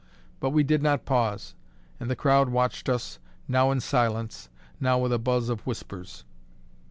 But 0.39 0.49
we 0.49 0.63
did 0.63 0.81
not 0.81 1.05
pause; 1.05 1.53
and 1.99 2.09
the 2.09 2.15
crowd 2.15 2.49
watched 2.49 2.89
us, 2.89 3.19
now 3.47 3.69
in 3.69 3.79
silence, 3.79 4.49
now 4.79 4.97
with 4.97 5.13
a 5.13 5.19
buzz 5.19 5.47
of 5.47 5.61
whispers. 5.67 6.25